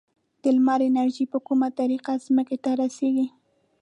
د 0.41 0.43
لمر 0.55 0.79
انرژي 0.89 1.25
په 1.33 1.39
کومه 1.47 1.67
طریقه 1.79 2.13
ځمکې 2.25 2.57
ته 2.63 2.71
رسیږي؟ 2.81 3.27